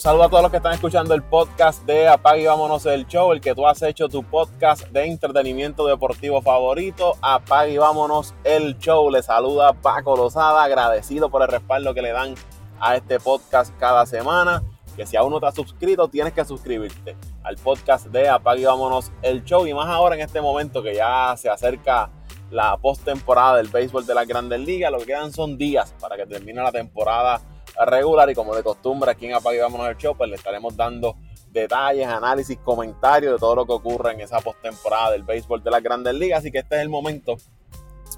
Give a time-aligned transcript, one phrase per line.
[0.00, 3.32] saludo a todos los que están escuchando el podcast de Apague y Vámonos el Show,
[3.32, 7.18] el que tú has hecho tu podcast de entretenimiento deportivo favorito.
[7.20, 9.10] Apague y Vámonos el Show.
[9.10, 12.34] Le saluda Paco Lozada, agradecido por el respaldo que le dan
[12.80, 14.62] a este podcast cada semana.
[14.96, 18.64] Que si aún no te has suscrito, tienes que suscribirte al podcast de Apague y
[18.64, 19.66] Vámonos el Show.
[19.66, 22.08] Y más ahora en este momento que ya se acerca
[22.50, 24.90] la postemporada del béisbol de las grandes ligas.
[24.90, 27.42] Lo que quedan son días para que termine la temporada
[27.84, 31.16] regular y como de costumbre aquí en Apague Vámonos el Show, pues le estaremos dando
[31.50, 35.82] detalles, análisis, comentarios de todo lo que ocurre en esa postemporada del béisbol de las
[35.82, 36.40] grandes ligas.
[36.40, 37.36] Así que este es el momento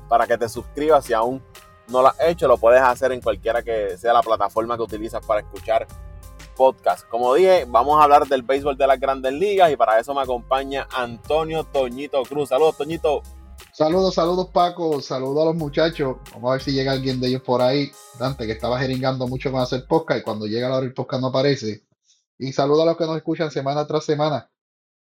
[0.09, 1.43] para que te suscribas si aún
[1.89, 5.25] no lo has hecho, lo puedes hacer en cualquiera que sea la plataforma que utilizas
[5.25, 5.87] para escuchar
[6.57, 7.09] podcast.
[7.09, 10.21] Como dije, vamos a hablar del béisbol de las grandes ligas y para eso me
[10.23, 12.51] acompaña Antonio Toñito Cruz.
[12.51, 13.23] Saludos, Toñito.
[13.83, 16.19] Saludos, saludos Paco, saludos a los muchachos.
[16.35, 17.91] Vamos a ver si llega alguien de ellos por ahí.
[18.17, 21.21] Dante, que estaba jeringando mucho con hacer podcast y cuando llega la hora del podcast
[21.21, 21.83] no aparece.
[22.39, 24.49] Y saludos a los que nos escuchan semana tras semana.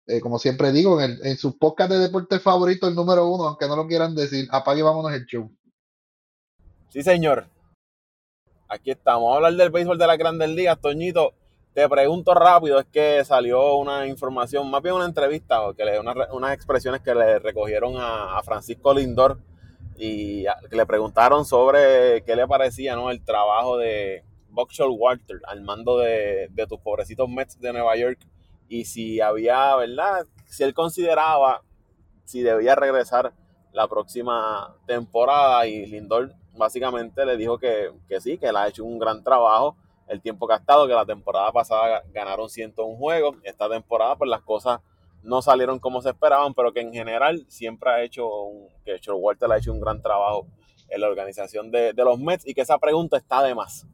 [0.06, 3.76] Eh, como siempre digo, en, el, podcast de deporte favorito, el número uno, aunque no
[3.76, 5.54] lo quieran decir, apague y vámonos el show.
[6.88, 7.46] Sí, señor.
[8.66, 9.24] Aquí estamos.
[9.24, 11.34] Vamos a hablar del béisbol de las grandes ligas, Toñito.
[11.74, 16.14] Te pregunto rápido, es que salió una información, más bien una entrevista, que le, una,
[16.32, 19.40] unas expresiones que le recogieron a, a, Francisco Lindor
[19.96, 23.10] y que le preguntaron sobre qué le parecía ¿no?
[23.10, 28.20] el trabajo de Buckshot Walter al mando de, de tus pobrecitos Mets de Nueva York
[28.68, 30.26] y si había, ¿verdad?
[30.46, 31.62] Si él consideraba
[32.24, 33.32] si debía regresar
[33.72, 38.84] la próxima temporada y Lindor básicamente le dijo que, que sí, que él ha hecho
[38.84, 39.76] un gran trabajo
[40.08, 44.80] el tiempo estado, que la temporada pasada ganaron 101 juegos, esta temporada pues las cosas
[45.24, 48.28] no salieron como se esperaban, pero que en general siempre ha hecho,
[48.84, 50.46] que Walter ha hecho un gran trabajo
[50.90, 53.86] en la organización de, de, los Mets y que esa pregunta está de más.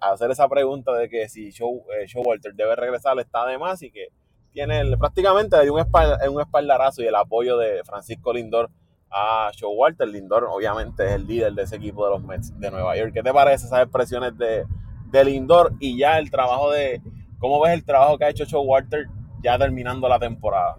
[0.00, 3.90] Hacer esa pregunta de que si Joe, eh, Walter debe regresar está de más y
[3.90, 4.08] que
[4.52, 8.70] tiene prácticamente un, espald, un espaldarazo y el apoyo de Francisco Lindor
[9.10, 10.08] a Joe Walter.
[10.08, 13.12] Lindor obviamente es el líder de ese equipo de los Mets de Nueva York.
[13.12, 14.64] ¿Qué te parece esas expresiones de,
[15.12, 17.00] del indoor y ya el trabajo de,
[17.38, 19.06] ¿cómo ves el trabajo que ha hecho Joe Walter
[19.42, 20.76] ya terminando la temporada?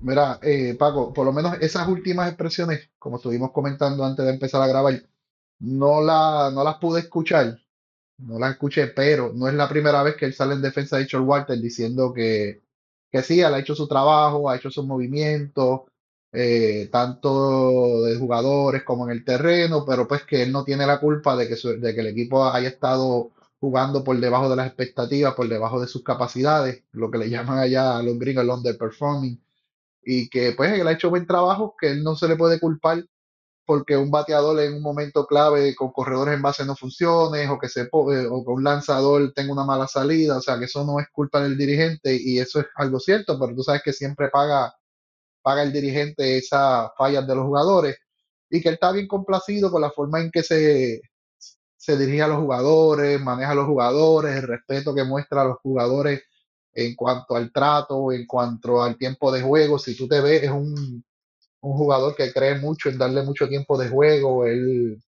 [0.00, 4.62] Mira, eh, Paco, por lo menos esas últimas expresiones, como estuvimos comentando antes de empezar
[4.62, 4.94] a grabar,
[5.58, 7.58] no, no las pude escuchar,
[8.18, 11.08] no las escuché, pero no es la primera vez que él sale en defensa de
[11.10, 12.62] Joe Walter diciendo que,
[13.10, 15.80] que sí, él ha hecho su trabajo, ha hecho sus movimientos,
[16.32, 21.00] eh, tanto de jugadores como en el terreno, pero pues que él no tiene la
[21.00, 23.30] culpa de que, su, el equipo haya estado
[23.60, 27.58] jugando por debajo de las expectativas, por debajo de sus capacidades, lo que le llaman
[27.58, 29.40] allá a los gringos el underperforming,
[30.02, 33.04] y que pues él ha hecho buen trabajo, que él no se le puede culpar
[33.68, 37.68] porque un bateador en un momento clave con corredores en base no funcione o que
[37.68, 41.06] se o que un lanzador tenga una mala salida, o sea que eso no es
[41.12, 44.74] culpa del dirigente y eso es algo cierto, pero tú sabes que siempre paga
[45.48, 47.96] paga el dirigente esas fallas de los jugadores
[48.50, 51.00] y que él está bien complacido con la forma en que se,
[51.74, 55.56] se dirige a los jugadores, maneja a los jugadores, el respeto que muestra a los
[55.62, 56.20] jugadores
[56.74, 59.78] en cuanto al trato, en cuanto al tiempo de juego.
[59.78, 61.02] Si tú te ves, es un,
[61.62, 65.02] un jugador que cree mucho en darle mucho tiempo de juego, él,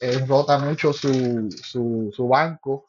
[0.00, 2.88] él rota mucho su, su, su banco.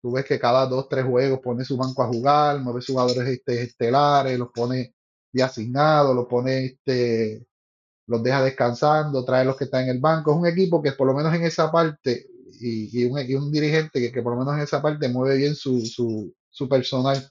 [0.00, 3.62] Tú ves que cada dos, tres juegos pone su banco a jugar, mueve jugadores este,
[3.62, 4.95] estelares, los pone
[5.36, 7.46] de asignado, lo pone, este,
[8.06, 10.32] los deja descansando, trae los que están en el banco.
[10.32, 12.28] Es un equipo que por lo menos en esa parte,
[12.60, 17.30] y, un, dirigente que, por lo menos en esa parte mueve bien su, su, personal.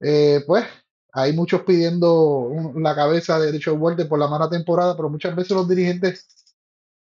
[0.00, 0.64] Eh, pues
[1.12, 5.52] hay muchos pidiendo la cabeza de Joe Walter por la mala temporada, pero muchas veces
[5.52, 6.26] los dirigentes,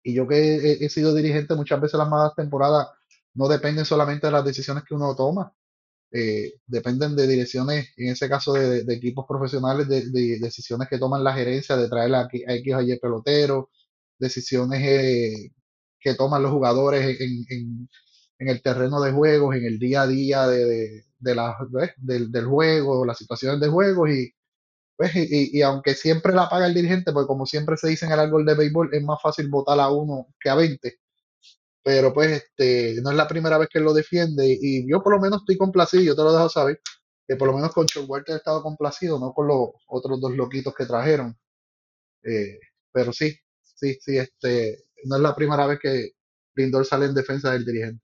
[0.02, 2.88] y yo que he, he sido dirigente, muchas veces las malas temporadas
[3.34, 5.52] no dependen solamente de las decisiones que uno toma,
[6.12, 11.24] eh, dependen de direcciones, en ese caso de, equipos profesionales, de, de, decisiones que toman
[11.24, 13.66] la gerencia de traer a, a X o Y peloteros,
[14.18, 15.52] decisiones eh,
[16.00, 17.88] que toman los jugadores en,
[18.38, 23.60] el terreno de juegos, en el día a día de, de del, juego, las situaciones
[23.60, 24.32] de juego y,
[24.96, 28.12] pues, y, y, aunque siempre la paga el dirigente, porque como siempre se dice en
[28.12, 30.98] el árbol de béisbol, es más fácil votar a uno que a 20
[31.86, 35.14] pero pues este, no es la primera vez que él lo defiende y yo por
[35.14, 36.80] lo menos estoy complacido, yo te lo dejo saber,
[37.28, 40.74] que por lo menos con Walter he estado complacido, no con los otros dos loquitos
[40.74, 41.38] que trajeron.
[42.24, 42.58] Eh,
[42.90, 46.10] pero sí, sí, sí, este, no es la primera vez que
[46.56, 48.02] Lindor sale en defensa del dirigente.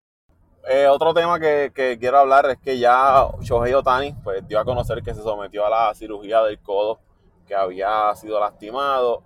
[0.71, 4.65] Eh, otro tema que, que, quiero hablar es que ya Shohei Otani pues, dio a
[4.65, 7.01] conocer que se sometió a la cirugía del codo
[7.49, 9.25] que había sido lastimado.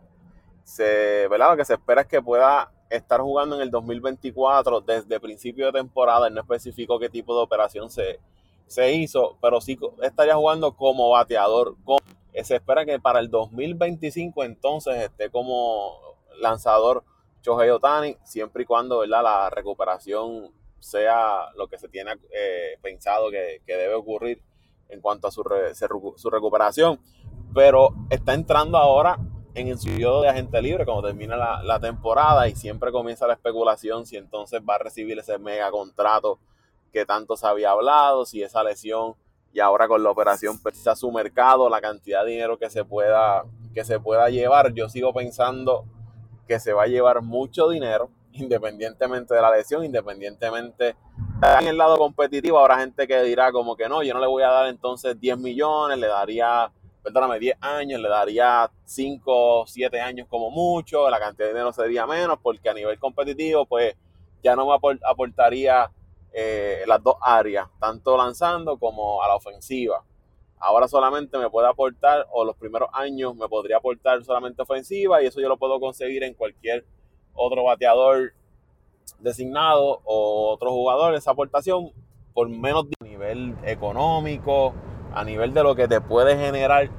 [0.65, 1.51] Se, ¿verdad?
[1.51, 5.73] Lo que se espera es que pueda estar jugando en el 2024 desde principio de
[5.73, 6.31] temporada.
[6.31, 8.21] No especificó qué tipo de operación se,
[8.67, 11.77] se hizo, pero sí estaría jugando como bateador.
[12.43, 15.99] se espera que para el 2025 entonces esté como
[16.41, 17.05] lanzador
[17.43, 23.61] Shohei Otani, siempre y cuando la recuperación sea lo que se tiene eh, pensado que,
[23.67, 24.43] debe ocurrir
[24.89, 25.43] en cuanto a su,
[26.17, 27.01] su recuperación.
[27.55, 29.19] Pero está entrando ahora
[29.57, 34.05] en el periodo de agente libre cuando termina la, temporada y siempre comienza la especulación
[34.05, 36.39] si entonces va a recibir ese mega contrato
[36.93, 39.15] que tanto se había hablado, si esa lesión
[39.55, 43.45] y ahora con la operación pesa su mercado, la cantidad de dinero que se pueda
[43.73, 44.75] que se pueda llevar.
[44.75, 45.85] Yo sigo pensando
[46.47, 50.97] que se va a llevar mucho dinero independientemente de la lesión, independientemente
[51.61, 54.43] en el lado competitivo habrá gente que dirá como que no, yo no le voy
[54.43, 56.71] a dar entonces 10 millones, le daría
[57.07, 62.05] perdóname, 10 años, le daría 5, 7 años como mucho, la cantidad de dinero sería
[62.05, 63.95] menos, porque a nivel competitivo, pues
[64.43, 65.89] ya no me aportaría
[66.33, 70.03] eh, las dos áreas, tanto lanzando como a la ofensiva.
[70.59, 75.27] Ahora solamente me puede aportar, o los primeros años me podría aportar solamente ofensiva, y
[75.27, 76.85] eso yo lo puedo conseguir en cualquier
[77.35, 78.33] otro bateador
[79.21, 81.93] designado o otro jugador, esa aportación
[82.35, 84.75] por menos nivel económico,
[85.17, 86.91] a nivel de lo que te puede generar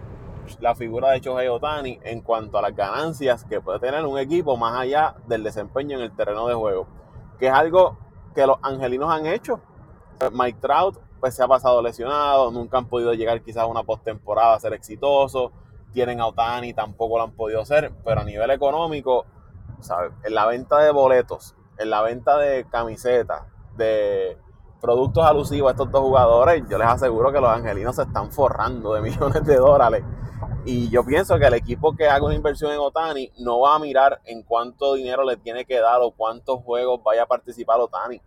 [0.60, 4.58] la figura de Shohei Otani en cuanto a las ganancias que puede tener un equipo
[4.58, 6.88] más allá del desempeño en el terreno de juego,
[7.38, 7.96] que es algo
[8.34, 9.60] que los angelinos han hecho.
[10.32, 14.56] Mike Trout pues se ha pasado lesionado, nunca han podido llegar quizás a una postemporada
[14.56, 15.52] a ser exitoso,
[15.94, 19.26] tienen a Otani, tampoco lo han podido hacer, pero a nivel económico,
[20.24, 23.44] en la venta de boletos, en la venta de camisetas,
[23.76, 24.40] de
[24.80, 28.94] productos alusivos a estos dos jugadores, yo les aseguro que los angelinos se están forrando
[28.94, 30.04] de millones de dólares.
[30.66, 33.80] Y yo pienso que el equipo que haga una inversión en Otani no va a
[33.80, 38.22] mirar en cuánto dinero le tiene que dar o cuántos juegos vaya a participar Otani.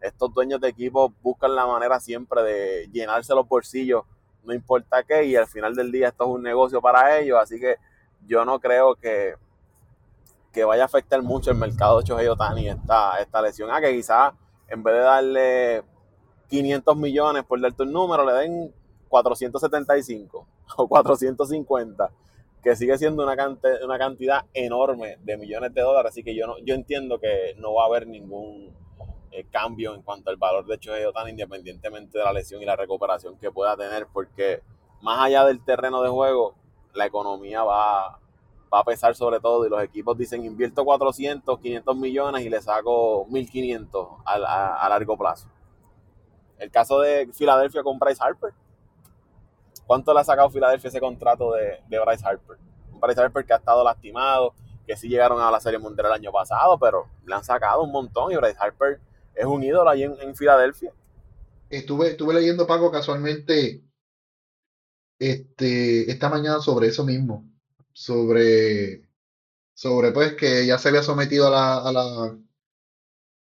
[0.00, 4.04] Estos dueños de equipo buscan la manera siempre de llenarse los bolsillos,
[4.44, 7.58] no importa qué, y al final del día esto es un negocio para ellos, así
[7.58, 7.76] que
[8.26, 9.34] yo no creo que,
[10.52, 13.70] que vaya a afectar mucho el mercado de Chohei Otani esta, esta lesión.
[13.72, 14.32] Ah, que quizás
[14.68, 15.82] en vez de darle
[16.48, 18.74] 500 millones por darte un número, le den
[19.08, 22.10] 475 o 450,
[22.62, 26.12] que sigue siendo una, cantidad, una cantidad enorme de millones de dólares.
[26.12, 28.74] Así que yo, no, yo entiendo que no va a haber ningún
[29.30, 32.76] eh, cambio en cuanto al valor de Shohei tan independientemente de la lesión y la
[32.76, 34.62] recuperación que pueda tener, porque
[35.02, 36.54] más allá del terreno de juego,
[36.94, 38.18] la economía va,
[38.72, 42.60] va a pesar sobre todo y los equipos dicen invierto 400, 500 millones y le
[42.60, 45.48] saco 1500 a, a, largo plazo.
[46.58, 48.52] El caso de Filadelfia con Bryce Harper.
[49.86, 52.58] ¿Cuánto le ha sacado Filadelfia ese contrato de, de Bryce Harper?
[52.92, 54.54] Un Bryce Harper que ha estado lastimado,
[54.86, 57.92] que sí llegaron a la Serie Mundial el año pasado, pero le han sacado un
[57.92, 59.00] montón y Bryce Harper
[59.34, 60.92] es un ídolo ahí en, Filadelfia.
[61.70, 63.84] Estuve, estuve leyendo, Paco, casualmente
[65.18, 67.44] este, esta mañana sobre eso mismo
[67.98, 69.08] sobre,
[69.74, 72.38] sobre pues que ya se había sometido a la, a la,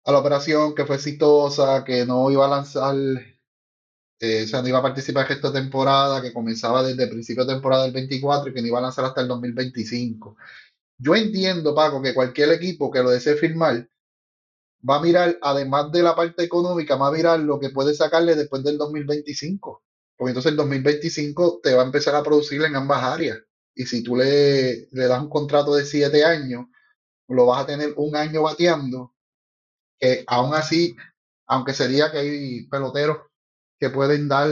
[0.05, 2.95] a la operación, que fue exitosa, que no iba a lanzar,
[4.21, 7.55] eh, o sea, no iba a participar esta temporada, que comenzaba desde el principio de
[7.55, 10.37] temporada del 24 y que no iba a lanzar hasta el 2025.
[10.99, 13.89] Yo entiendo, Paco, que cualquier equipo que lo desee firmar
[14.89, 18.37] va a mirar, además de la parte económica, va a mirar lo que puede sacarle
[18.37, 19.82] después del 2025.
[20.17, 23.44] Porque entonces el 2025 te va a empezar a producir en ambas áreas
[23.74, 26.66] y si tú le, das un contrato de siete años,
[27.28, 29.14] lo vas a tener un año bateando,
[29.98, 30.96] que aún así,
[31.46, 33.19] aunque sería que hay peloteros
[33.81, 34.50] que pueden dar,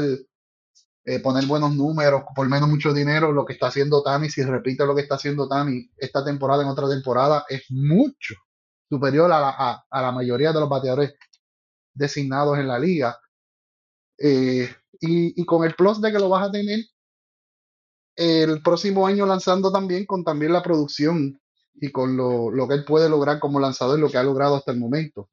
[1.05, 4.87] eh, poner buenos números, por menos mucho dinero, lo que está haciendo Tani, si repite
[4.87, 8.35] lo que está haciendo Tani esta temporada en otra temporada, es mucho
[8.89, 11.15] superior a la, a, la mayoría de los bateadores
[11.95, 13.19] designados en la liga.
[14.19, 14.69] Eh,
[15.01, 16.79] y, y, con el plus de que lo vas a tener
[18.17, 21.41] el próximo año lanzando también con también la producción
[21.75, 24.73] y con lo, lo, que él puede lograr como lanzador, lo que ha logrado hasta
[24.73, 25.29] el momento.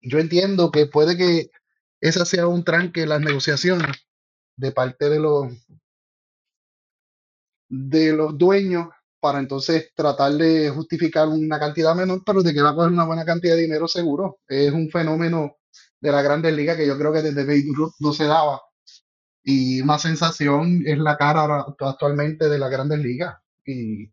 [0.00, 1.50] Yo entiendo que puede que
[2.00, 3.96] esa sea un tranque en las negociaciones
[4.56, 5.52] de parte de los
[7.68, 12.70] de los dueños para entonces tratar de justificar una cantidad menor, pero de que va
[12.70, 14.40] a coger una buena cantidad de dinero seguro.
[14.48, 15.56] Es un fenómeno
[16.00, 17.64] de la Grandes Ligas que yo creo que desde Babe
[18.00, 18.60] no se daba
[19.44, 23.36] y una sensación es la cara actualmente de las grandes ligas.
[23.66, 24.10] Y,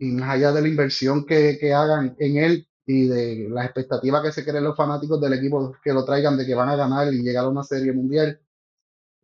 [0.00, 4.32] más allá de la inversión que, que, hagan en él y de las expectativas que
[4.32, 7.22] se creen los fanáticos del equipo que lo traigan de que van a ganar y
[7.22, 8.40] llegar a una serie mundial,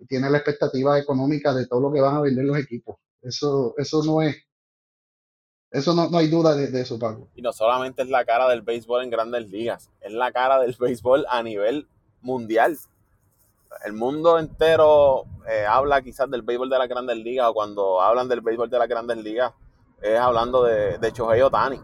[0.08, 2.96] tiene la expectativa económica de todo lo que van a vender los equipos.
[3.22, 4.36] Eso, eso no es
[5.70, 7.28] Eso no, no hay duda de, de, eso, Paco.
[7.36, 10.76] Y no solamente es la cara del béisbol en grandes ligas, es la cara del
[10.78, 11.88] béisbol a nivel
[12.20, 12.76] mundial.
[13.84, 18.28] El mundo entero eh, habla quizás del béisbol de las grandes ligas o cuando hablan
[18.28, 19.52] del béisbol de las grandes ligas
[20.00, 21.80] es hablando de, de Shohei Otani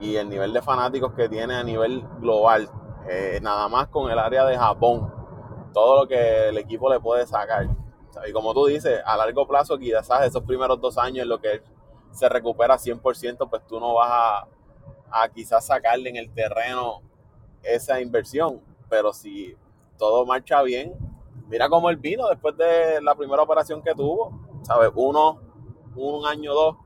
[0.00, 2.68] y el nivel de fanáticos que tiene a nivel global.
[3.08, 5.12] Eh, nada más con el área de Japón,
[5.72, 7.68] todo lo que el equipo le puede sacar.
[8.26, 11.62] Y como tú dices, a largo plazo quizás esos primeros dos años en lo que
[12.10, 14.48] se recupera 100%, pues tú no vas a,
[15.10, 17.00] a quizás sacarle en el terreno
[17.62, 18.60] esa inversión.
[18.88, 19.56] Pero si
[19.98, 20.94] todo marcha bien,
[21.52, 24.90] mira cómo él vino después de la primera operación que tuvo, ¿sabes?
[24.94, 25.38] Uno,
[25.94, 26.76] un año, dos,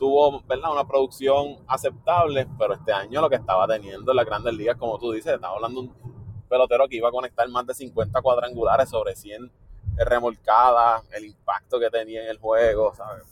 [0.00, 0.72] tuvo ¿verdad?
[0.72, 4.98] una producción aceptable, pero este año lo que estaba teniendo en las grandes ligas, como
[4.98, 8.90] tú dices, estaba hablando de un pelotero que iba a conectar más de 50 cuadrangulares
[8.90, 9.48] sobre 100
[9.96, 13.22] remolcadas, el impacto que tenía en el juego, ¿sabes?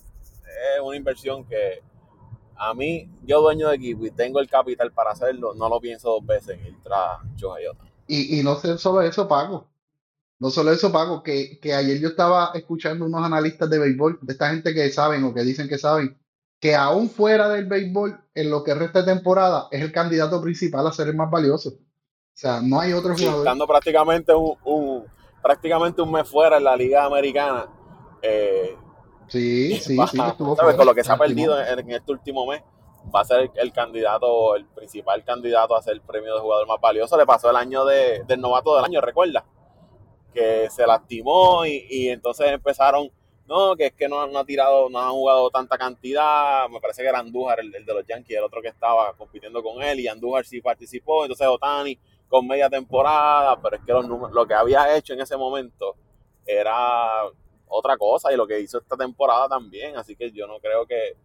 [0.77, 1.83] Es una inversión que
[2.55, 6.09] a mí, yo dueño de equipo y tengo el capital para hacerlo, no lo pienso
[6.09, 7.65] dos veces en ir tras Shohei
[8.07, 9.67] Y, y no sé solo eso, Paco.
[10.39, 14.33] No solo eso, Paco, que, que ayer yo estaba escuchando unos analistas de béisbol, de
[14.33, 16.17] esta gente que saben o que dicen que saben,
[16.59, 20.85] que aún fuera del béisbol, en lo que resta de temporada, es el candidato principal
[20.87, 21.69] a ser el más valioso.
[21.69, 23.39] O sea, no hay otro jugador.
[23.39, 25.05] estando prácticamente un, un-
[25.41, 27.67] prácticamente un mes fuera en la liga americana,
[28.21, 28.75] eh,
[29.27, 30.55] Sí, sí, va- sí, estuvo.
[30.55, 32.61] Con lo que se ha perdido en, en este último mes,
[33.13, 36.67] va a ser el, el candidato, el principal candidato a ser el premio de jugador
[36.67, 37.17] más valioso.
[37.17, 39.45] Le pasó el año de, del novato del año, recuerda,
[40.35, 43.09] que se lastimó y, y entonces empezaron,
[43.47, 46.69] no, que es que no, no ha tirado, no ha jugado tanta cantidad.
[46.69, 49.63] Me parece que era Andújar, el, el de los Yankees, el otro que estaba compitiendo
[49.63, 51.23] con él, y Andújar sí participó.
[51.23, 55.37] Entonces Otani con media temporada, pero es que los lo que había hecho en ese
[55.37, 55.95] momento
[56.45, 57.23] era
[57.67, 59.95] otra cosa y lo que hizo esta temporada también.
[59.97, 61.15] Así que yo no creo que,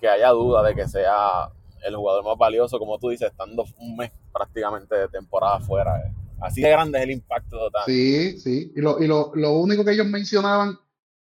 [0.00, 1.50] que haya duda de que sea
[1.84, 5.98] el jugador más valioso, como tú dices, estando un mes prácticamente de temporada fuera.
[6.00, 6.19] eh.
[6.40, 7.82] Así de grande es el impacto total.
[7.86, 8.72] Sí, sí.
[8.74, 10.78] Y, lo, y lo, lo único que ellos mencionaban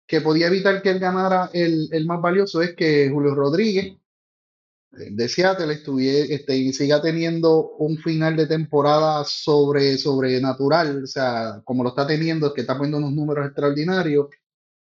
[0.06, 3.96] que podía evitar que él ganara el, el más valioso es que Julio Rodríguez
[4.92, 11.60] eh, de Seattle estuvie- este, siga teniendo un final de temporada sobre, sobrenatural, o sea,
[11.64, 14.26] como lo está teniendo, que está poniendo unos números extraordinarios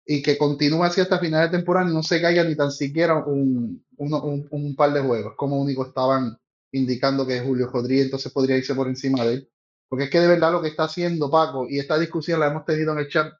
[0.04, 3.25] y que continúe así hasta final de temporada y no se caiga ni tan siquiera
[3.25, 6.38] un, uno- un, un par de juegos, como único estaban
[6.73, 9.50] indicando que Julio Rodríguez entonces podría irse por encima de él.
[9.88, 12.64] Porque es que de verdad lo que está haciendo Paco, y esta discusión la hemos
[12.64, 13.33] tenido en el chat,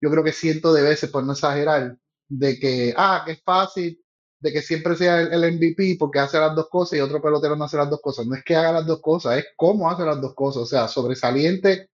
[0.00, 1.96] yo creo que cientos de veces, por no exagerar,
[2.28, 4.02] de que, ah, que es fácil,
[4.40, 7.56] de que siempre sea el, el MVP porque hace las dos cosas y otro pelotero
[7.56, 8.26] no hace las dos cosas.
[8.26, 10.62] No es que haga las dos cosas, es cómo hace las dos cosas.
[10.62, 11.90] O sea, sobresaliente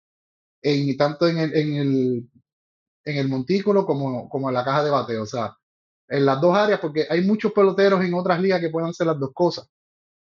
[0.62, 2.31] en, tanto en el, en el,
[3.05, 5.23] en el montículo como, como en la caja de bateo.
[5.25, 5.57] O sea,
[6.09, 9.19] en las dos áreas, porque hay muchos peloteros en otras ligas que pueden hacer las
[9.19, 9.69] dos cosas.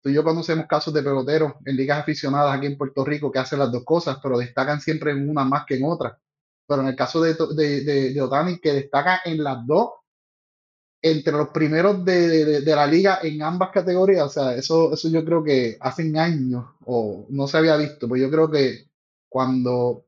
[0.02, 3.38] Tú y yo conocemos casos de peloteros en ligas aficionadas aquí en Puerto Rico que
[3.38, 6.18] hacen las dos cosas, pero destacan siempre en una más que en otra.
[6.66, 9.90] Pero en el caso de, de, de, de Otani, que destaca en las dos,
[11.02, 15.42] entre los primeros de, la liga en ambas categorías, o sea, eso, eso yo creo
[15.42, 18.86] que hace años o no se había visto, pues yo creo que
[19.28, 20.04] cuando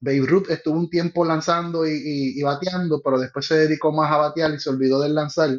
[0.00, 4.18] Babe Ruth estuvo un tiempo lanzando y, y- bateando, pero después se dedicó más a
[4.18, 5.50] batear y se olvidó del lanzar.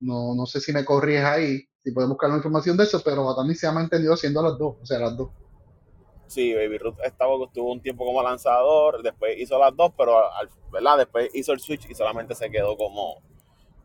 [0.00, 3.26] No, no sé si me corriges ahí, si puedes buscar la información de eso, pero
[3.26, 5.30] Otani se ha mantenido haciendo las dos, o sea, las dos.
[6.26, 10.48] Sí, Baby Ruth estaba, estuvo un tiempo como lanzador, después hizo las dos, pero al-
[10.70, 10.98] ¿verdad?
[10.98, 13.20] después hizo el switch y solamente se quedó como,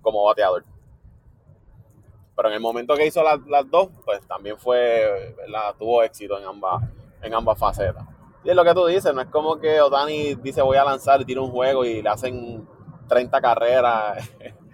[0.02, 0.64] como bateador.
[2.36, 5.74] Pero en el momento que hizo las, las dos, pues también fue, ¿verdad?
[5.80, 6.84] tuvo éxito en ambas,
[7.22, 8.06] en ambas facetas.
[8.44, 11.22] Y es lo que tú dices, no es como que Otani dice voy a lanzar
[11.22, 12.68] y tira un juego y le hacen
[13.08, 14.30] 30 carreras,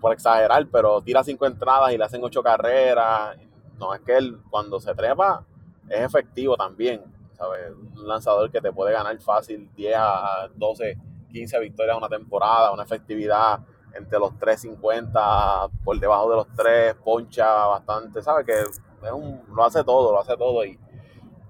[0.00, 3.36] por exagerar, pero tira 5 entradas y le hacen 8 carreras.
[3.78, 5.44] No, es que él cuando se trepa
[5.88, 7.02] es efectivo también,
[7.36, 7.72] ¿sabes?
[7.96, 10.96] Un lanzador que te puede ganar fácil 10 a 12,
[11.32, 13.60] 15 victorias una temporada, una efectividad
[13.94, 18.46] entre los 3.50, por debajo de los 3, poncha bastante, ¿sabes?
[18.46, 20.78] Que es un, lo hace todo, lo hace todo y,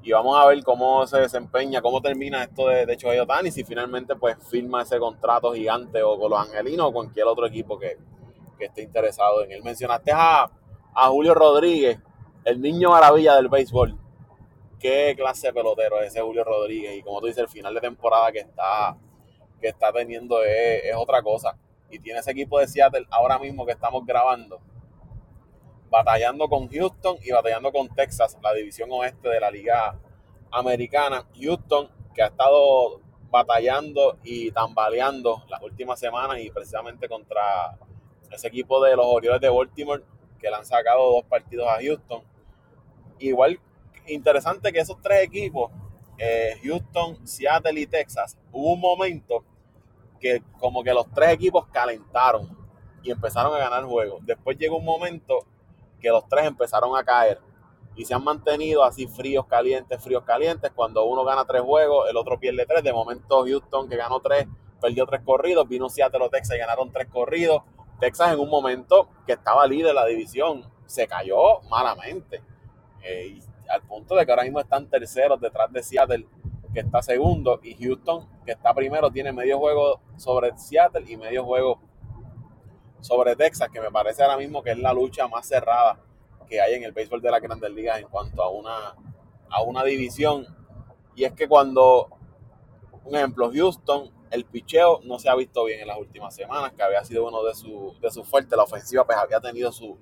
[0.02, 4.16] y vamos a ver cómo se desempeña, cómo termina esto de, de Shohei si finalmente
[4.16, 7.98] pues firma ese contrato gigante o con los angelinos o cualquier otro equipo que,
[8.62, 9.62] que esté interesado en él.
[9.64, 10.49] Mencionaste a,
[10.95, 11.99] a Julio Rodríguez,
[12.45, 13.99] el niño maravilla del béisbol.
[14.78, 16.97] Qué clase de pelotero es ese Julio Rodríguez.
[16.97, 18.97] Y como tú dices, el final de temporada que está,
[19.61, 21.59] que está teniendo es, es otra cosa.
[21.90, 24.61] Y tiene ese equipo de Seattle ahora mismo que estamos grabando,
[25.90, 29.99] batallando con Houston y batallando con Texas, la división oeste de la liga
[30.52, 31.26] americana.
[31.35, 37.76] Houston, que ha estado batallando y tambaleando las últimas semanas y precisamente contra
[38.32, 40.02] ese equipo de los Orioles de Baltimore
[40.38, 42.22] que le han sacado dos partidos a Houston.
[43.18, 43.60] Igual
[44.06, 45.70] interesante que esos tres equipos,
[46.18, 49.44] eh, Houston, Seattle y Texas, hubo un momento
[50.20, 52.48] que como que los tres equipos calentaron
[53.02, 54.24] y empezaron a ganar juegos.
[54.24, 55.44] Después llegó un momento
[56.00, 57.40] que los tres empezaron a caer
[57.94, 60.70] y se han mantenido así fríos, calientes, fríos, calientes.
[60.74, 62.82] Cuando uno gana tres juegos, el otro pierde tres.
[62.82, 64.46] De momento Houston, que ganó tres,
[64.80, 65.68] perdió tres corridos.
[65.68, 67.62] Vino Seattle o Texas y ganaron tres corridos.
[68.02, 72.42] Texas en un momento que estaba líder de la división se cayó malamente.
[73.00, 76.26] Eh, al punto de que ahora mismo están terceros detrás de Seattle,
[76.75, 81.44] que está segundo, y Houston, que está primero, tiene medio juego sobre Seattle y medio
[81.44, 81.78] juego
[83.00, 86.00] sobre Texas, que me parece ahora mismo que es la lucha más cerrada
[86.49, 88.97] que hay en el béisbol de la Grandes Ligas en cuanto a una,
[89.49, 90.44] a una división.
[91.14, 92.09] Y es que cuando,
[93.04, 96.82] un ejemplo, Houston, el picheo no se ha visto bien en las últimas semanas, que
[96.82, 99.96] había sido uno de sus de su fuertes, la ofensiva pues había tenido sus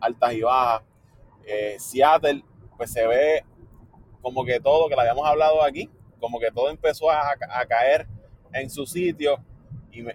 [0.00, 0.82] altas y bajas.
[1.44, 2.44] Eh, Seattle,
[2.76, 3.44] pues se ve
[4.22, 8.06] como que todo, que lo habíamos hablado aquí, como que todo empezó a, a caer
[8.52, 9.38] en su sitio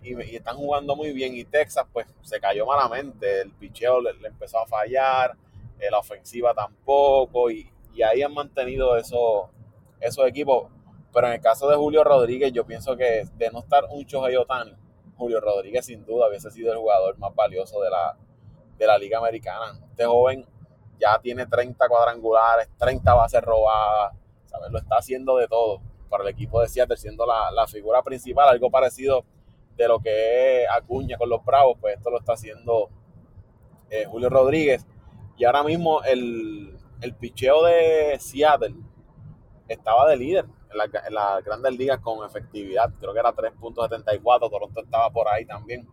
[0.03, 1.35] y, están jugando muy bien.
[1.35, 3.41] Y Texas, pues se cayó malamente.
[3.41, 5.35] El picheo le, empezó a fallar,
[5.79, 7.49] eh, la ofensiva tampoco.
[7.51, 7.69] Y,
[8.03, 9.49] ahí han mantenido esos,
[9.99, 10.71] esos equipos.
[11.13, 14.35] Pero en el caso de Julio Rodríguez, yo pienso que de no estar un Shohei
[14.35, 14.75] Otani,
[15.17, 18.17] Julio Rodríguez sin duda hubiese sido el jugador más valioso de la,
[18.77, 19.79] de la Liga Americana.
[19.89, 20.45] Este joven
[20.99, 24.15] ya tiene 30 cuadrangulares, 30 bases robadas,
[24.45, 24.71] ¿sabes?
[24.71, 28.49] Lo está haciendo de todo para el equipo de Seattle, siendo la, la figura principal,
[28.49, 29.25] algo parecido
[29.75, 32.89] de lo que es Acuña con los Bravos, pues esto lo está haciendo
[33.89, 34.85] eh, Julio Rodríguez.
[35.37, 38.75] Y ahora mismo el, el picheo de Seattle
[39.67, 42.91] estaba de líder en, la, las grandes ligas con efectividad.
[42.99, 45.87] Creo que era 3.74, Toronto estaba por ahí también.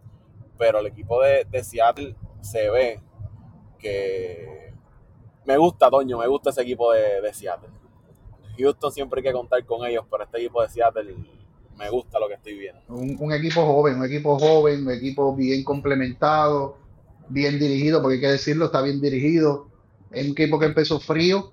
[0.57, 3.01] Pero el equipo de, Seattle se ve
[3.79, 4.73] que
[5.45, 7.71] me gusta, Toño, me gusta ese equipo de, de Seattle.
[8.59, 11.15] Houston siempre hay que contar con ellos, pero este equipo de Seattle
[11.79, 12.81] me gusta lo que estoy viendo.
[12.89, 16.77] Un, equipo joven, un equipo joven, un equipo bien complementado,
[17.29, 19.69] bien dirigido, porque hay que decirlo, está bien dirigido.
[20.11, 21.53] Es un equipo que empezó frío,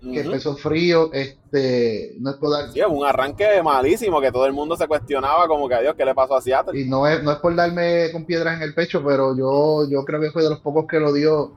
[0.00, 2.70] que empezó frío, este, no es por dar...
[2.72, 6.14] Sí, un arranque malísimo, que todo el mundo se cuestionaba como que, adiós, ¿qué le
[6.14, 6.78] pasó a Seattle?
[6.78, 10.04] Y no es, no es por darme con piedras en el pecho, pero yo, yo
[10.04, 11.52] creo que fue de los pocos que lo dio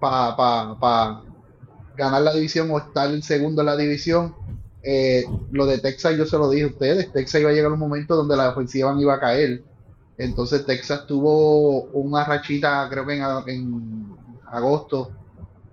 [0.00, 1.22] para pa,
[1.96, 4.34] ganar la división o estar el segundo en la división
[4.86, 7.78] eh, lo de Texas yo se lo dije a ustedes, Texas iba a llegar un
[7.78, 9.62] momento donde la ofensiva iba a caer.
[10.18, 13.14] Entonces Texas tuvo una rachita, creo que
[13.52, 14.14] en,
[14.46, 15.10] agosto,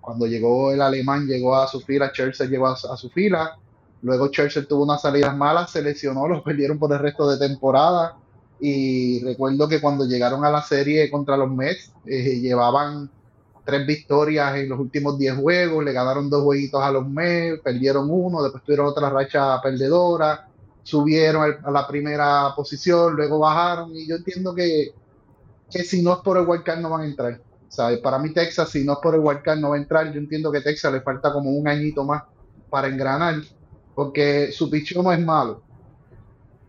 [0.02, 3.58] cuando llegó el alemán, llegó a su fila, Chelsea llegó a, su fila.
[4.02, 8.18] Luego Chelsea tuvo unas salidas malas, se lesionó, los perdieron por el resto de temporada.
[8.60, 13.10] Y recuerdo que cuando llegaron a la serie contra los Mets, eh, llevaban
[13.64, 18.08] tres victorias en los últimos diez juegos, le ganaron dos jueguitos a los Mets, perdieron
[18.10, 20.48] uno, después tuvieron otra racha perdedora,
[20.84, 24.94] subieron a la primera posición, luego bajaron y yo entiendo que,
[25.70, 27.42] que si no es por el wildcard no van a entrar.
[27.72, 28.00] ¿Sabes?
[28.00, 30.52] Para mí Texas, si no es por el wildcard no va a entrar, yo entiendo
[30.52, 32.24] que Texas le falta como un añito más
[32.70, 33.42] para engranar,
[33.96, 35.64] porque su picheo no es malo,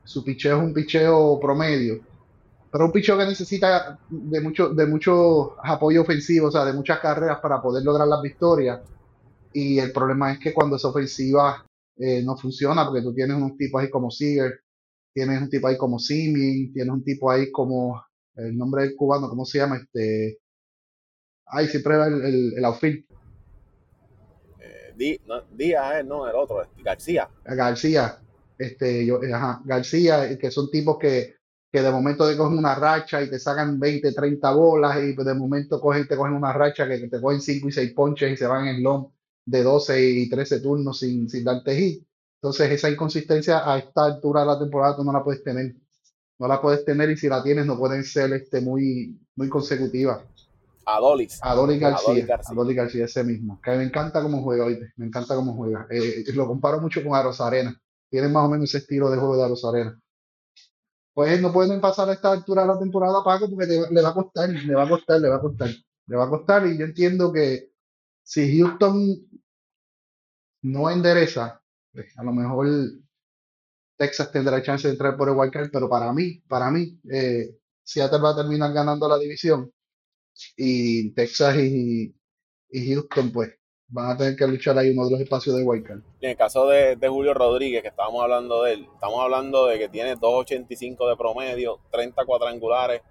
[0.04, 2.00] su picheo es un picheo promedio
[2.72, 7.00] pero un pichón que necesita de mucho, de mucho apoyo ofensivo, o sea, de muchas
[7.00, 8.80] carreras para poder lograr las victorias.
[9.52, 11.66] Y el problema es que cuando esa ofensiva
[11.98, 14.60] eh, no funciona, porque tú tienes un tipo ahí como Seager,
[15.12, 18.02] tienes un tipo ahí como Simin, tienes un tipo ahí como
[18.36, 19.76] el nombre del cubano, ¿cómo se llama?
[19.76, 20.38] Este.
[21.52, 23.04] Ay, siempre va el, el, el outfield.
[24.58, 27.28] Eh, Díaz, eh, no, el otro, García.
[27.44, 28.18] García,
[28.58, 31.36] este, yo, ajá, García, que son tipos que
[31.72, 35.34] que de momento te cogen una racha y te sacan 20, 30 bolas y de
[35.34, 38.46] momento cogen, te cogen una racha que te cogen 5 y 6 ponches y se
[38.46, 39.08] van en long
[39.46, 42.06] de 12 y 13 turnos sin, sin darte hit.
[42.42, 45.74] Entonces esa inconsistencia a esta altura de la temporada tú no la puedes tener.
[46.38, 50.20] No la puedes tener y si la tienes no pueden ser este, muy, muy consecutivas.
[50.84, 51.38] Adolis.
[51.42, 52.26] Adolis García.
[52.48, 53.04] Adolis García.
[53.04, 53.60] ese mismo.
[53.62, 55.86] Que me encanta cómo juega, hoy Me encanta cómo juega.
[55.90, 57.74] Eh, lo comparo mucho con Arena.
[58.10, 59.98] Tienen más o menos ese estilo de juego de Arena
[61.14, 64.14] pues no pueden pasar a esta altura de la temporada, Paco, porque le va a
[64.14, 65.70] costar, le va a costar, le va a costar,
[66.06, 66.66] le va a costar.
[66.66, 67.70] Y yo entiendo que
[68.22, 69.16] si Houston
[70.62, 72.66] no endereza, pues a lo mejor
[73.96, 78.20] Texas tendrá chance de entrar por el wildcard, pero para mí, para mí, eh, Seattle
[78.20, 79.70] va a terminar ganando la división
[80.56, 82.14] y Texas y,
[82.70, 83.50] y Houston, pues,
[83.92, 86.00] van a tener que luchar ahí uno de los espacios de Wildcard.
[86.20, 89.88] En el caso de, Julio Rodríguez, que estábamos hablando de él, estamos hablando de que
[89.88, 93.02] tiene 2.85 de promedio, 30 cuadrangulares,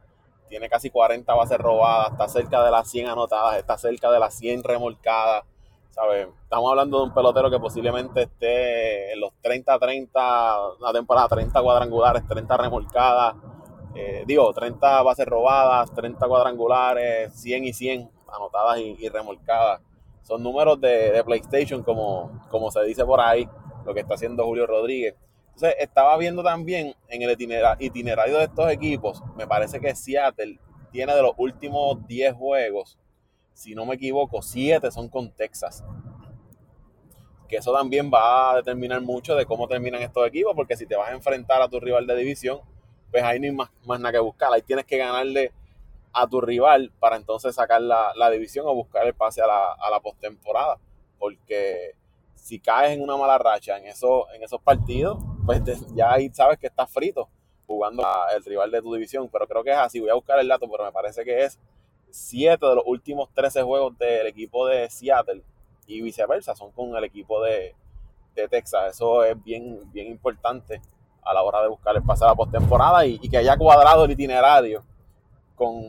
[0.49, 4.33] tiene casi 40 bases robadas, está cerca de las 100 anotadas, está cerca de las
[4.37, 5.45] 100 remolcadas.
[5.91, 6.27] ¿sabes?
[6.43, 12.27] Estamos hablando de un pelotero que posiblemente esté en los 30-30, una temporada 30 cuadrangulares,
[12.27, 13.35] 30 remolcadas,
[13.95, 19.81] eh, digo, 30 bases robadas, 30 cuadrangulares, 100 y 100 anotadas y, remolcadas.
[20.23, 23.47] Son números de, PlayStation, como, como se dice por ahí,
[23.85, 25.15] lo que está haciendo Julio Rodríguez.
[25.47, 27.31] Entonces, estaba viendo también en el
[27.79, 30.59] itinerario de estos equipos, me parece que Seattle
[30.91, 32.97] tiene de los últimos 10 juegos,
[33.53, 35.83] si no me equivoco, 7 son con Texas.
[37.47, 40.95] Que eso también va a determinar mucho de cómo terminan estos equipos, porque si te
[40.95, 42.61] vas a enfrentar a tu rival de división,
[43.11, 44.51] pues ahí no hay más, más nada que buscar.
[44.53, 45.51] Ahí tienes que ganarle
[46.13, 49.89] a tu rival para entonces sacar la, división o buscar el pase a la, a
[49.89, 50.77] la postemporada.
[51.19, 51.95] Porque
[52.35, 55.61] si caes en una mala racha en, eso, en esos partidos, pues
[55.93, 57.29] ya ahí sabes que estás frito
[57.67, 59.29] jugando a el rival de tu división.
[59.31, 59.99] Pero creo que es así.
[59.99, 61.59] Voy a buscar el dato, pero me parece que es
[62.09, 65.43] 7 de los últimos 13 juegos del equipo de Seattle
[65.85, 67.75] y viceversa son con el equipo de,
[68.35, 68.95] de Texas.
[68.95, 70.81] Eso es bien, bien importante
[71.23, 74.11] a la hora de buscar el pase a la postemporada y, que haya cuadrado el
[74.11, 74.83] itinerario
[75.55, 75.81] con,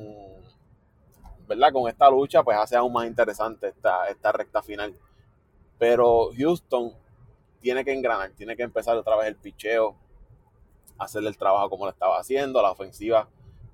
[1.48, 1.72] ¿verdad?
[1.72, 4.94] con esta lucha, pues hace aún más interesante esta, esta recta final.
[5.78, 6.92] Pero Houston
[7.60, 9.96] tiene que engranar, tiene que empezar otra vez el picheo,
[10.98, 13.28] hacerle el trabajo como lo estaba haciendo, la ofensiva,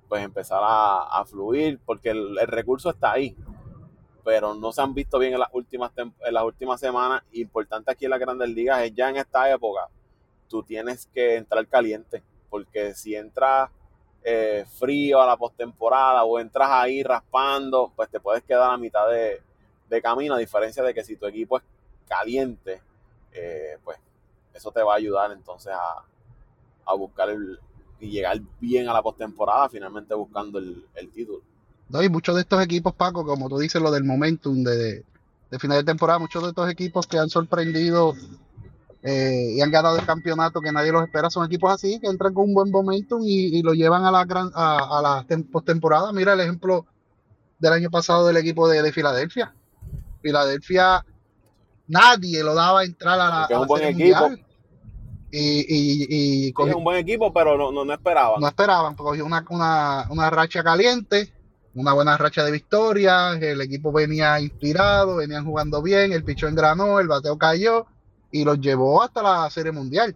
[0.07, 3.35] pues empezar a, fluir, porque el, recurso está ahí,
[4.23, 7.23] pero no se han visto bien en las últimas, en las últimas semanas.
[7.33, 9.89] Importante aquí en las grandes ligas es ya en esta época
[10.49, 13.69] tú tienes que entrar caliente, porque si entras
[14.23, 19.05] eh, frío a la postemporada o entras ahí raspando, pues te puedes quedar a mitad
[19.09, 21.63] de, camino, a diferencia de que si tu equipo es
[22.07, 22.81] caliente,
[23.31, 23.97] eh, pues
[24.53, 26.03] eso te va a ayudar entonces a,
[26.95, 27.59] buscar el,
[27.99, 31.41] y llegar bien a la postemporada, finalmente buscando el, título.
[31.87, 35.03] No, y muchos de estos equipos, Paco, como tú dices, lo del momentum de,
[35.51, 38.15] de final de temporada, muchos de estos equipos que han sorprendido
[39.01, 41.29] eh, y han ganado el campeonato que nadie los espera.
[41.29, 44.51] Son equipos así que entran con un buen momentum y, lo llevan a la gran
[44.53, 46.11] a, la postemporada.
[46.11, 46.85] Mira el ejemplo
[47.59, 49.53] del año pasado del equipo de, Filadelfia.
[50.21, 51.05] Filadelfia
[51.87, 54.29] nadie lo daba a entrar a la, a un buen equipo.
[55.31, 58.41] Y, y, y un buen equipo, pero no, no, esperaban.
[58.41, 61.31] No esperaban, cogió una, una, una racha caliente,
[61.75, 66.99] una buena racha de victorias, el equipo venía inspirado, venían jugando bien, el pichón engranó,
[66.99, 67.85] el bateo cayó
[68.31, 70.15] y los llevó hasta la Serie Mundial.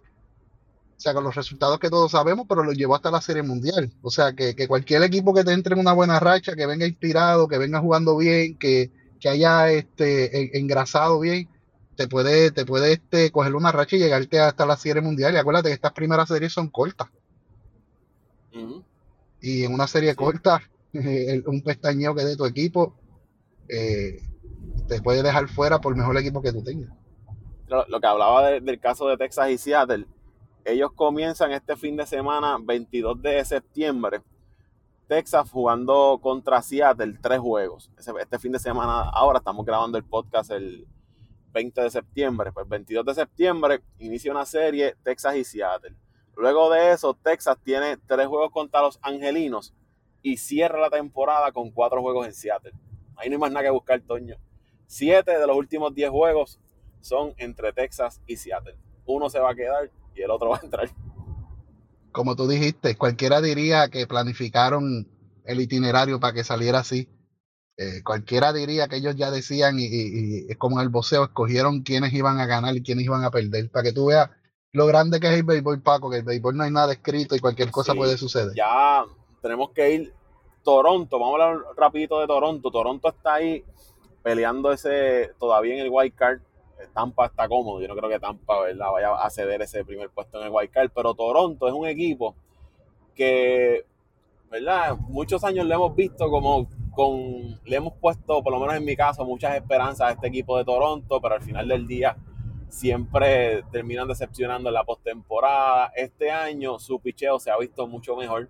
[0.96, 3.92] O sea, con los resultados que todos sabemos, pero los llevó hasta la Serie Mundial.
[4.02, 7.48] O sea, que, cualquier equipo que te entre en una buena racha, que venga inspirado,
[7.48, 8.90] que venga jugando bien, que,
[9.26, 11.48] haya este, engrasado bien,
[11.96, 15.34] te puede, te puede este, coger una racha y llegarte hasta la Serie Mundial.
[15.34, 17.08] Y acuérdate que estas primeras series son cortas.
[19.40, 22.94] Y en una serie corta, un pestañeo que de tu equipo
[23.68, 24.22] eh,
[24.86, 26.90] te puede dejar fuera por mejor equipo que tú tengas
[27.68, 30.06] lo que hablaba del caso de Texas y Seattle,
[30.64, 34.22] ellos comienzan este fin de semana, 22 de septiembre,
[35.06, 37.90] Texas jugando contra Seattle tres juegos.
[37.98, 40.86] Este fin de semana, ahora estamos grabando el podcast el
[41.52, 42.52] 20 de septiembre.
[42.52, 45.94] Pues 22 de septiembre inicia una serie Texas y Seattle.
[46.36, 49.74] Luego de eso, Texas tiene tres juegos contra los Angelinos
[50.22, 52.72] y cierra la temporada con cuatro juegos en Seattle.
[53.16, 54.36] Ahí no hay más nada que buscar, Toño.
[54.86, 56.58] Siete de los últimos diez juegos
[57.04, 58.76] son entre Texas y Seattle.
[59.04, 60.90] Uno se va a quedar y el otro va a entrar.
[62.12, 65.06] Como tú dijiste, cualquiera diría que planificaron
[65.44, 67.08] el itinerario para que saliera así.
[67.76, 72.12] Eh, cualquiera diría que ellos ya decían, y, es como en el boxeo, escogieron quiénes
[72.14, 73.68] iban a ganar y quiénes iban a perder.
[73.70, 74.30] Para que tú veas
[74.72, 77.40] lo grande que es el béisbol, Paco, que el béisbol no hay nada escrito y
[77.40, 78.54] cualquier cosa puede suceder.
[78.56, 79.04] Ya
[79.42, 80.14] tenemos que ir
[80.62, 82.70] Toronto, vamos a hablar rapidito de Toronto.
[82.70, 83.62] Toronto está ahí
[84.22, 86.40] peleando ese todavía en el wild card
[86.92, 87.80] Tampa está cómodo.
[87.80, 90.90] Yo no creo que Tampa vaya a ceder ese primer puesto en el Wild Card,
[90.94, 92.34] pero Toronto es un equipo
[93.14, 93.84] que,
[94.50, 94.96] ¿verdad?
[94.96, 98.96] Muchos años le hemos visto como con, le hemos puesto, por lo menos en mi
[98.96, 102.16] caso, muchas esperanzas a este equipo de Toronto, pero al final del día
[102.68, 105.92] siempre terminan decepcionando en la postemporada.
[105.94, 108.48] Este año su picheo se ha visto mucho mejor,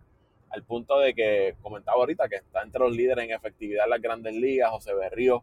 [0.51, 4.01] al punto de que comentaba ahorita que está entre los líderes en efectividad en las
[4.01, 4.71] grandes ligas.
[4.71, 5.43] José Berrío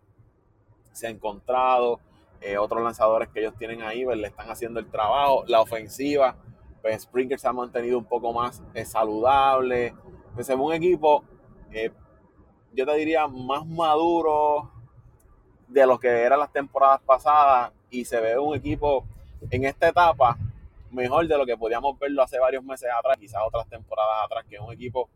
[0.91, 1.99] se ha encontrado,
[2.41, 5.43] eh, otros lanzadores que ellos tienen ahí, pues, le están haciendo el trabajo.
[5.47, 6.36] La ofensiva,
[6.82, 9.93] pues Springer se ha mantenido un poco más eh, saludable.
[10.34, 11.23] Pues es un equipo,
[11.71, 11.91] eh,
[12.73, 14.71] yo te diría, más maduro
[15.67, 19.06] de lo que eran las temporadas pasadas y se ve un equipo
[19.49, 20.38] en esta etapa
[20.91, 24.56] mejor de lo que podíamos verlo hace varios meses atrás, quizás otras temporadas atrás, que
[24.56, 25.10] es un equipo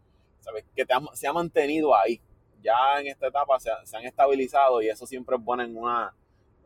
[0.75, 2.21] que se ha mantenido ahí.
[2.61, 6.13] Ya en esta etapa se, han estabilizado y eso siempre bueno en, una,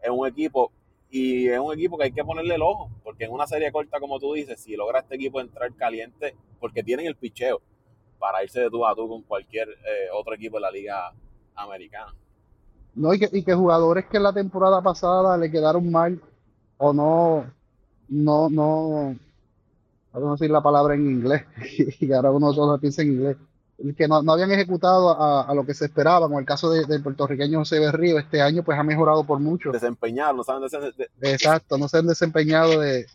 [0.03, 0.71] en un equipo.
[1.11, 3.99] Y es un equipo que hay que ponerle el ojo, porque en una serie corta,
[3.99, 7.61] como tú dices, si logra este equipo entrar caliente, porque tienen el picheo
[8.19, 11.11] para irse de tú a tú con cualquier eh, otro equipo de la liga
[11.55, 12.13] americana.
[12.93, 16.21] No, y que, y que jugadores que la temporada pasada le quedaron mal
[16.77, 17.45] o no,
[18.09, 19.15] no, no,
[20.11, 21.43] a decir la palabra en inglés,
[21.99, 23.37] y ahora uno solo piensa en inglés,
[23.95, 27.79] que no, habían ejecutado a, lo que se esperaba, como el caso del puertorriqueño José
[27.79, 29.71] Berrío, este año pues ha mejorado por mucho.
[29.71, 30.69] Desempeñar, no saben
[31.21, 33.05] Exacto, no se han desempeñado de,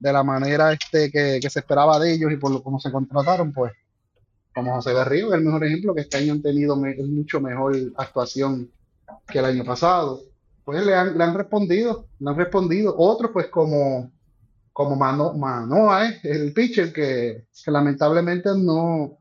[0.00, 3.72] la manera este que, se esperaba de ellos y por lo como se contrataron, pues,
[4.54, 8.70] como José Berrío, es el mejor ejemplo, que este año han tenido mucho mejor actuación
[9.26, 10.20] que el año pasado.
[10.64, 12.94] Pues le han, le han respondido, le han respondido.
[12.96, 14.10] Otros, pues como
[14.76, 16.20] como Mano, Manoa, ¿eh?
[16.24, 19.16] el pitcher que, lamentablemente no,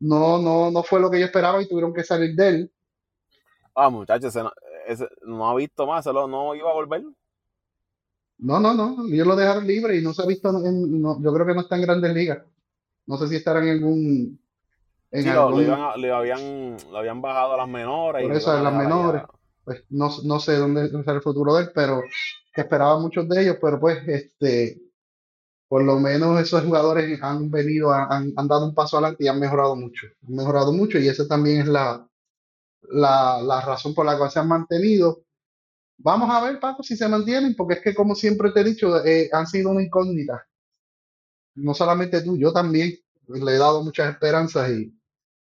[0.00, 2.72] no, no, no fue lo que yo esperaba y tuvieron que salir de él.
[3.74, 4.34] Ah, muchachos,
[5.22, 7.02] no, ha visto más, no iba a volver.
[8.38, 11.54] No, no, no, ellos lo dejaron libre y no se ha visto, yo creo que
[11.54, 12.44] no está en grandes ligas.
[13.06, 14.40] No sé si estarán en un...
[15.10, 18.22] En sí, lo, habían, lo habían bajado a las menores.
[18.22, 19.22] Por eso, a las menores.
[19.64, 22.02] Pues no, no sé dónde está el futuro de él, pero
[22.54, 24.80] esperaba muchos de ellos, pero pues este,
[25.68, 29.38] por lo menos esos jugadores han venido, han, han, dado un paso adelante y han
[29.38, 32.08] mejorado mucho, han mejorado mucho y esa también es la,
[32.82, 35.22] la, la razón por la cual se han mantenido.
[35.98, 39.04] Vamos a ver, Paco, si se mantienen, porque es que como siempre te he dicho,
[39.04, 40.46] eh, han sido una incógnita.
[41.56, 42.94] No solamente tú, yo también
[43.26, 44.96] le he dado muchas esperanzas y,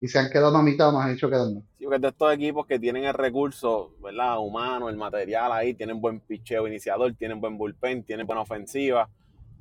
[0.02, 1.62] y se han quedado a mitad, más han hecho quedando.
[1.78, 4.40] Sí, porque de estos equipos que tienen el recurso, ¿verdad?
[4.40, 9.10] Humano, el material ahí, tienen buen picheo iniciador, tienen buen bullpen, tienen buena ofensiva,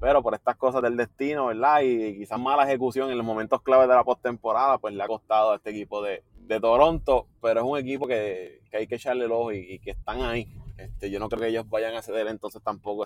[0.00, 1.80] pero por estas cosas del destino, ¿verdad?
[1.82, 5.52] Y quizás mala ejecución en los momentos claves de la postemporada, pues le ha costado
[5.52, 6.22] a este equipo de,
[6.60, 10.48] Toronto, pero es un equipo que, hay que echarle el ojo y, que están ahí.
[10.78, 13.04] Este, yo no creo que ellos vayan a ceder entonces tampoco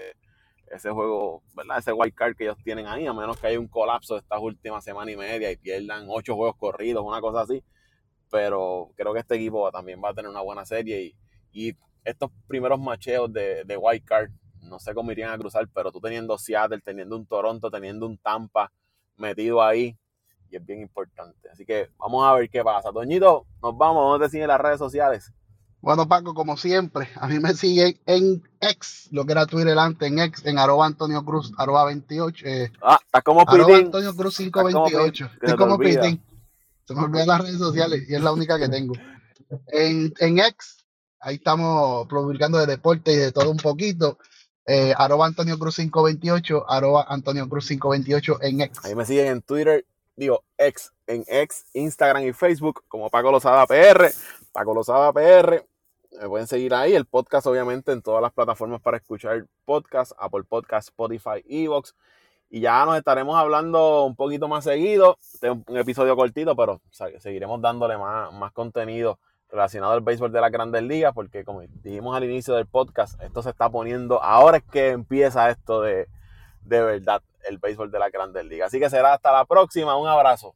[0.71, 1.79] ese juego, ¿verdad?
[1.79, 4.41] Ese wild card que ellos tienen ahí, a menos que haya un colapso de estas
[4.41, 7.65] últimas semanas y media y pierdan ocho juegos corridos, una cosa así.
[8.31, 11.15] Pero creo que este equipo también va a tener una buena serie
[11.53, 14.29] y, estos primeros macheos de, de wild card,
[14.63, 18.17] no sé cómo irían a cruzar, pero tú teniendo Seattle, teniendo un Toronto, teniendo un
[18.19, 18.73] Tampa
[19.17, 19.97] metido ahí,
[20.51, 21.49] y es bien importante.
[21.51, 22.91] Así que vamos a ver qué pasa.
[22.91, 25.33] Doñito, nos vamos, ¿dónde te siguen las redes sociales?
[25.81, 30.09] Bueno, Paco, como siempre, a mí me siguen en X, lo que era Twitter antes,
[30.09, 32.47] en X, en arroba Antonio Cruz, arroba 28.
[32.47, 35.31] Eh, ah, está como Arroba Antonio Cruz 528.
[35.35, 36.23] Estoy como Pitín.
[36.85, 38.95] Se me olvidan las redes sociales y es la única que tengo.
[39.69, 40.85] En, en X,
[41.19, 44.19] ahí estamos publicando de deporte y de todo un poquito.
[44.67, 48.85] Eh, arroba Antonio Cruz 528, arroba Antonio Cruz 528 en X.
[48.85, 49.85] Ahí me siguen en Twitter,
[50.17, 54.13] digo X, en X, Instagram y Facebook como Paco Lozada PR,
[54.53, 55.65] Paco Lozada PR
[56.21, 56.95] me pueden seguir ahí.
[56.95, 61.95] El podcast, obviamente, en todas las plataformas para escuchar podcast, Apple Podcast, Spotify, Evox.
[62.51, 65.19] Y ya nos estaremos hablando un poquito más seguido.
[65.21, 66.81] Este un episodio cortito, pero
[67.19, 69.19] seguiremos dándole más, más contenido
[69.53, 73.43] relacionado al béisbol de las grandes ligas, porque como dijimos al inicio del podcast, esto
[73.43, 76.09] se está poniendo, ahora es que empieza esto de,
[76.65, 78.69] de verdad, el béisbol de las grandes ligas.
[78.69, 80.55] Así que será hasta la próxima, un abrazo.